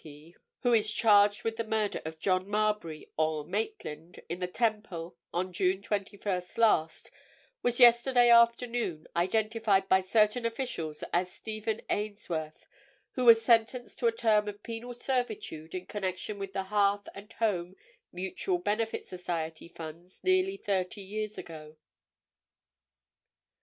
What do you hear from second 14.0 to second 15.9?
a term of penal servitude in